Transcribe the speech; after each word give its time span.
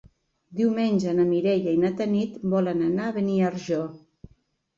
Diumenge 0.61 1.13
na 1.17 1.25
Mireia 1.31 1.73
i 1.75 1.81
na 1.83 1.91
Tanit 1.99 2.41
volen 2.55 2.83
anar 2.87 3.07
a 3.11 3.15
Beniarjó. 3.19 3.85